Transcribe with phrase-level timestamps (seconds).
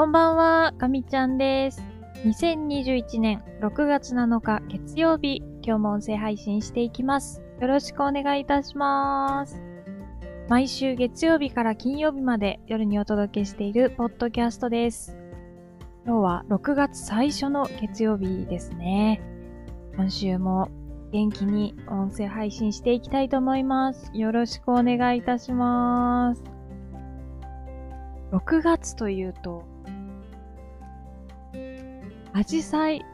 [0.00, 1.84] こんばんは、かみちゃんです。
[2.24, 7.42] 2021年6月7日月曜日、今日も音声配信していきます。
[7.60, 9.60] よろしくお願いいたします。
[10.48, 15.18] 毎週月曜日から金曜日まで夜にお届けしているポッドキャストです。
[16.06, 19.20] 今日は6月最初の月曜日ですね。
[19.96, 20.70] 今週も
[21.12, 24.10] 元気に音声配信していきたいと思います。
[24.14, 26.42] よろしくお願いいたします。
[28.32, 29.68] 6月というと、
[32.32, 33.04] アジサイ、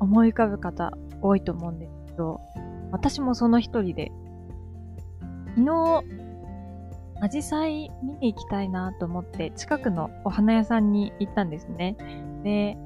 [0.00, 2.40] 思い浮かぶ方多いと思うんですけど、
[2.90, 4.10] 私もその一人で、
[5.56, 6.04] 昨日、
[7.20, 11.96] アジサイ見に行きたいなと思って、近くのお花屋さんに行ったんですね。
[12.44, 12.78] で、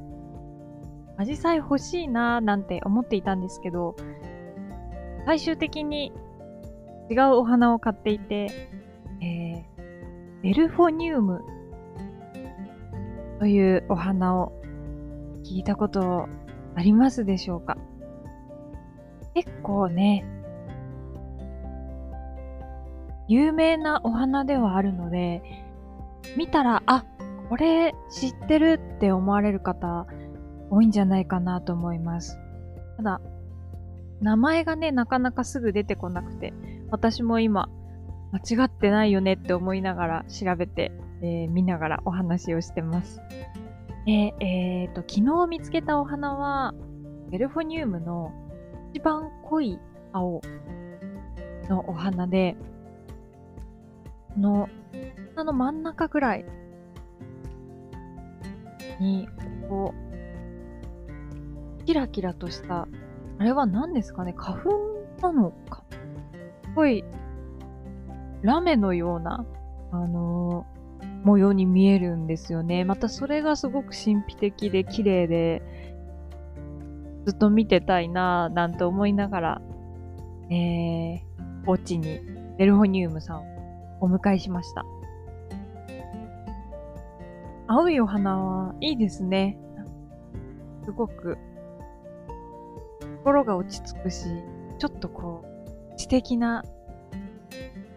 [1.18, 3.95] アジサイ欲しいなーなんて思っていたんですけど、
[5.24, 6.12] 最終的に
[7.10, 8.70] 違うお花を買っていて、
[9.20, 11.45] えー、ベルフォニウム
[13.43, 14.52] というお花を
[15.43, 16.29] 聞いたこと
[16.76, 17.76] ありますでしょうか？
[19.34, 20.24] 結構ね、
[23.26, 25.43] 有名なお花ではあるので、
[26.37, 27.04] 見たら、あ、
[27.49, 30.06] これ知ってるって思われる方
[30.71, 32.38] 多いんじゃないかなと思います。
[32.96, 33.21] ただ、
[34.21, 36.54] 名前がね、なかなかすぐ出てこなくて、
[36.93, 37.68] 私も今、
[38.30, 43.20] 間違ってないよねって思いながら調べて、えー見ながらお話をしてます。
[44.04, 46.74] で、えっ、と、昨日見つけたお花は、
[47.30, 48.32] ベルフォニウムの
[48.92, 49.78] 一番濃い
[50.12, 50.43] 青
[51.68, 52.56] のお花で、
[54.34, 54.68] この、
[55.37, 56.45] 花の真ん中ぐらい
[59.00, 59.28] に、
[59.68, 59.95] こ
[61.80, 62.88] う、キラキラとした、
[63.38, 64.34] あれは何ですかね？
[64.37, 64.70] 花粉
[65.20, 65.84] なのか？
[66.65, 67.04] すごい、
[68.43, 69.47] ラメのような、
[69.93, 70.81] あのー
[71.25, 72.84] 模様に見えるんですよね。
[72.84, 75.63] またそれがすごく神秘的で綺麗で、
[77.27, 79.62] ずっと見てたいなぁなんて思いながら、
[80.51, 81.21] えー、
[81.67, 82.21] お家に
[82.59, 83.45] ベルホニウムさんを
[84.01, 84.85] お迎えしました。
[87.69, 89.59] 青いお花はいいですね。
[90.85, 91.39] すごく
[93.19, 94.27] 心が落ち着くし、
[94.79, 96.65] ちょっとこう、知的な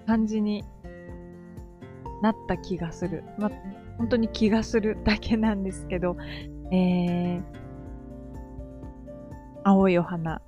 [0.05, 0.63] 感じに
[2.25, 3.23] なった気がする。
[3.37, 3.51] まあ、
[3.99, 6.17] 本当に気がするだけなんですけど、
[6.71, 7.43] えー、
[9.63, 10.41] 青いお花、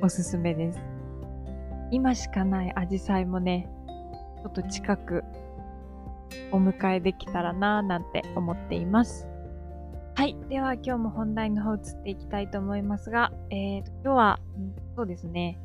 [0.00, 0.80] おすすめです。
[1.90, 3.68] 今しかないアジサイもね、
[4.40, 5.24] ちょっと近く
[6.52, 9.26] お迎えできたらなぁなんて思っています。
[10.14, 10.36] はい。
[10.48, 14.38] では今日も本題の方移っていきたいと思いますが、えー、今日は、
[14.94, 15.58] そうですね、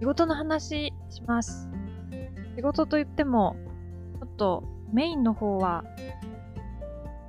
[0.00, 1.68] 仕事の話します。
[2.56, 3.54] 仕事といっても、
[4.18, 5.84] ちょっとメインの方は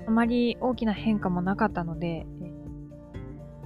[0.08, 2.26] あまり大きな変化もなかったので、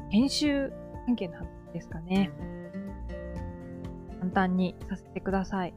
[0.09, 0.71] 編集
[1.05, 2.31] 関係の話ですかね。
[4.19, 5.73] 簡単にさせてください。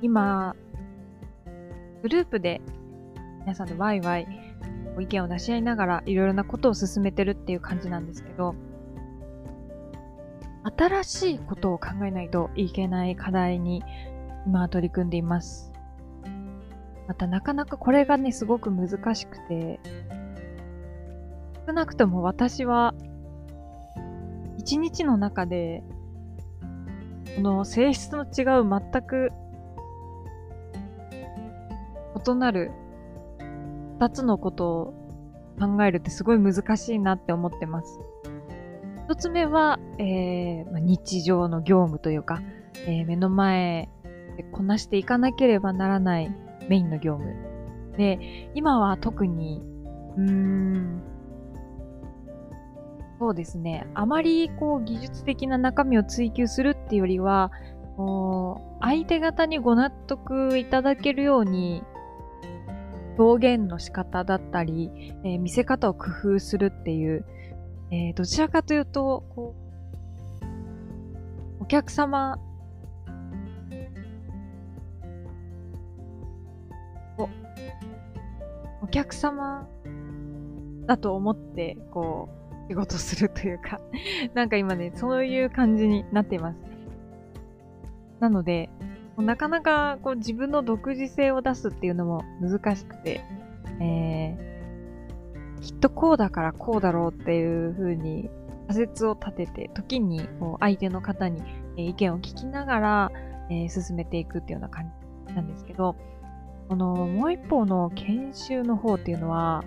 [0.00, 0.56] 今、
[2.02, 2.60] グループで
[3.40, 4.26] 皆さんでワイワイ
[4.98, 8.54] 意見を出し合いながらいろいろなことを進めてるっていう感じなんですけど、
[10.76, 13.82] 新しいことを考えないといけない課題に
[14.46, 15.71] 今取り組んでいます。
[17.12, 19.80] またなかなかこれがね、すごく難しくて、
[21.66, 22.94] 少なくとも私は、
[24.56, 25.82] 一日の中で、
[27.36, 29.30] この性質の違う全く
[32.26, 32.70] 異なる
[33.98, 34.94] 二つのことを
[35.60, 38.00] 考えるってすごい難しいなって思ってます。
[39.04, 42.40] 一つ目は、えーま日常の業務というか、
[42.86, 43.90] えー目の前
[44.38, 46.34] でこなしていかなければならない
[46.68, 47.34] メインの業務。
[47.96, 49.62] で、今は特に、
[50.16, 51.02] うーん、
[53.18, 53.86] そうですね。
[53.94, 57.52] あまりこう技術的な中身を追求するっていうよりは、
[57.96, 61.82] こう相手方にご納得いただけるように、
[63.18, 64.90] 表現の仕方だったり、
[65.24, 67.24] えー見せ方を工夫するっていう、
[67.90, 69.54] えーどちらかというと、こ
[71.60, 72.38] う、お客様
[78.92, 79.68] 客様
[80.86, 82.28] だと思って、こ
[82.68, 83.80] う、仕事するというか、
[84.34, 86.58] なんか今ね、そういう感じになっています。
[88.20, 88.70] なので、
[89.16, 93.20] なかなかこう自分の独自性を出すっていうのも難しくて、
[93.80, 98.30] えー、きっとこうだからこうだろうっていう風に
[98.68, 101.42] 仮説を立てて、時にこう相手の方に
[101.76, 103.12] 意見を聞きながら、
[103.50, 104.90] えー進めていくっていうような感
[105.28, 105.96] じなんですけど、
[106.72, 109.62] このもう一方の研修の方っていうのは、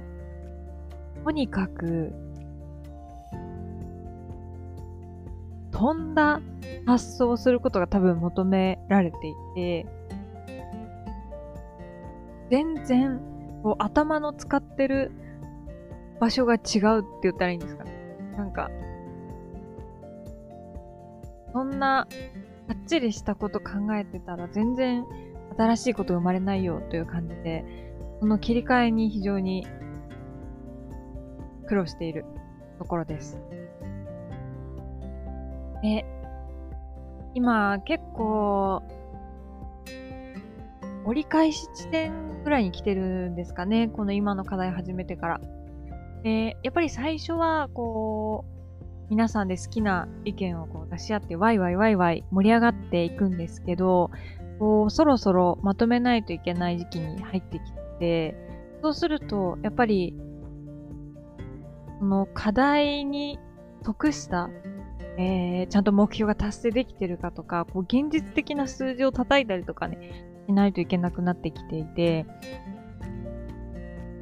[1.24, 2.12] とにかく、
[5.70, 6.42] 飛んだ
[6.88, 9.86] 発想をすることが多分求められていて、
[12.50, 13.22] 全然、
[13.62, 15.12] こう頭の使ってる
[16.20, 16.60] 場所が違う
[17.02, 17.92] って言ったらいいんですかね。
[18.36, 18.72] なんか、
[21.54, 22.08] そんな、
[22.68, 25.06] かっちりしたこと考えてたら全然
[25.58, 27.66] 新しいこと生まれないよという感じで、
[28.20, 29.66] その切り替えに非常に
[31.68, 32.26] 苦労している
[32.78, 33.38] ところです。
[35.82, 36.06] で、
[37.34, 38.84] 今結構、
[41.06, 43.88] 折り返し地点ぐらいに来てるんですかね。
[43.90, 45.42] この今の課題始めてから。
[46.24, 48.56] で、やっぱり最初は、こう、
[49.10, 54.10] 皆さんで好きな意見をこう出し合ってワイワイワイワイ盛り上がっていくんですけど、
[54.60, 57.64] こう、そろそろまとめないといけない時期に入ってき
[58.00, 58.36] て、
[58.82, 60.16] そうすると、やっぱり、
[62.00, 63.40] その課題に
[63.84, 64.50] 得した、
[65.18, 72.26] えー、ちゃんと目標が達成できてるかとか、こう、現実的な数字を叩いたりとかね、しないといけなくなってきていて、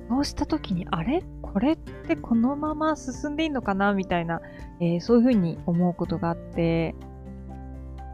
[0.09, 1.23] そうした時に、あれ？
[1.41, 3.93] これってこのまま進んでいいのかな？
[3.93, 4.41] みたいな、
[4.79, 6.95] えー、そういうふうに思うことがあって、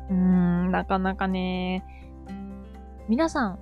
[0.09, 1.83] うーん、なかなかね、
[3.09, 3.59] 皆さん、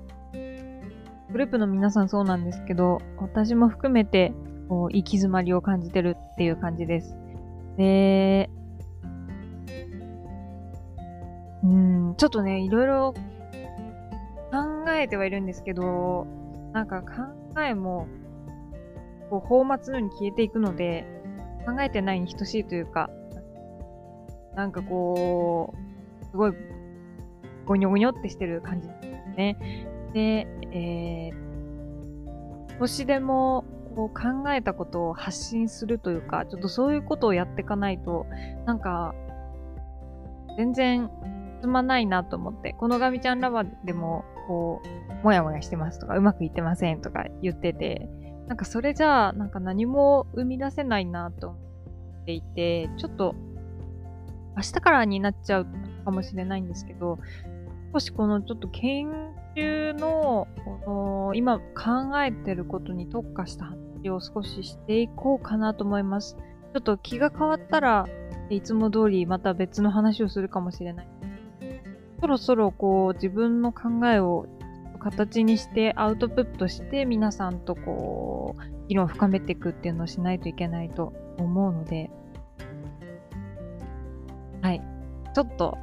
[1.32, 4.34] グループの皆さんそうなんですけど、私も含めて、
[4.68, 7.16] こう、行き詰まりを感じてるっていう感じです。
[7.78, 8.50] で、
[11.64, 13.14] うん、ちょっとね、いろいろ
[14.52, 16.28] 考えてはいるんですけど、
[16.74, 18.06] なんか考えも、
[19.30, 21.06] こう、放末のように消えていくので、
[21.66, 23.10] 考えてないに等しいというか、
[24.58, 25.74] なんかこ
[26.22, 26.54] う、すごい、
[27.66, 28.90] ゴニョゴニョってしてる感じ
[29.38, 29.58] ね。
[30.14, 33.64] で、えー、少しでも
[33.96, 38.28] こう考えたことを発信するというか、ちょっとそういうことをやっていかないと、
[38.66, 39.16] なんか、
[40.58, 41.10] 全然
[41.62, 44.82] 進まないなと思って、このガミちゃんラバーでも、こ
[45.22, 48.08] う、もやもやしてますとか、うまくいってませんとか言ってて、
[48.48, 51.58] なんかそれじゃあ、なんか何も生み出せないなと思
[52.22, 53.36] っていて、ちょっと、
[54.56, 55.68] 明日からになっちゃう
[56.06, 57.20] かもしれないんですけど、
[57.94, 59.10] 少しこのちょっと研
[59.56, 60.48] 究の、
[60.86, 61.64] この今考
[62.24, 66.36] えてることに特化した話を少ししていこうかなと思います。
[66.74, 68.06] ちょっと気が変わったら
[68.50, 71.08] いつも通りまた別の話をするかもしれない。
[72.20, 74.48] そろそろこう自分の考えを
[75.00, 82.10] 形にしてアウトプットして皆さんとこう議論を深めていくっていうのをしないといけないと思うので、
[84.62, 84.82] はい。
[85.34, 85.78] ちょっと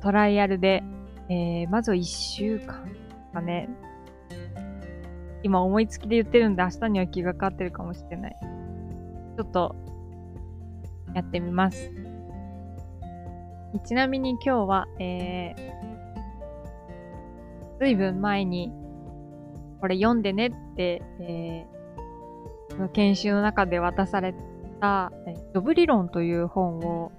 [0.00, 0.82] トライアルで、
[1.28, 2.90] えー、まずは1週間
[3.32, 3.68] かね。
[5.42, 8.36] 今思いつきで言ってるんで明日には気が変わってるかもしれない。
[9.36, 9.76] ちょっと、
[11.14, 11.90] やってみます。
[13.84, 18.72] ちなみに今日は、えー、ずいぶん前に、
[19.80, 24.34] これ読んでねって、えー、研修の中で渡され
[24.80, 25.12] た、
[25.52, 27.12] ジョブ理論という本を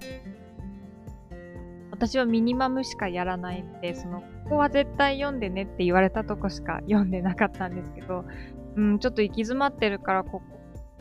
[2.00, 8.24] 私はミニマムしかやらないんで、その、ここは絶対読んでねって言われたとこしか読んでなかったんですけど、
[8.78, 10.46] うん、ちょっと行き詰まってるから、ここ、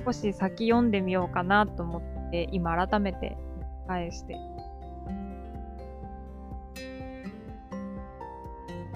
[0.05, 3.39] 少し先読んでみようかなと思って、今改めて
[3.87, 4.37] 返して。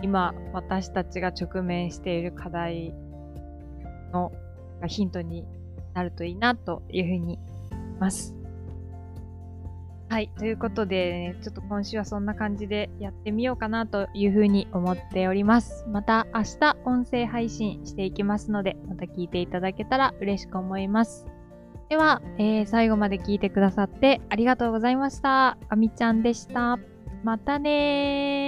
[0.02, 2.92] 今、私たちが直面している課題
[4.12, 4.32] の
[4.88, 5.46] ヒントに
[5.94, 7.38] なるといいなというふうに
[7.70, 8.41] 思います。
[10.12, 10.30] はい。
[10.38, 15.86] ということで、ちょっと今週はそんな感じでやってみようかなというふうに思っております。
[15.88, 21.24] また明日音声配信していきますので、また聞いていただけたら嬉しく思います。
[21.88, 25.56] では、えー、最後まで聞いてくださってありがとうございました。
[25.70, 26.78] あみちゃんでした。
[27.24, 28.41] またね。